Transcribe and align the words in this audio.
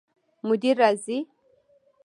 مدیر 0.47 0.75
راځي؟ 0.83 1.17